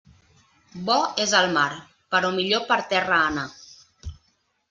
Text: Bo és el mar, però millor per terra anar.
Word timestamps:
Bo 0.85 0.95
és 1.25 1.33
el 1.39 1.49
mar, 1.57 1.67
però 2.15 2.31
millor 2.37 2.65
per 2.71 2.77
terra 2.95 3.19
anar. 3.29 3.47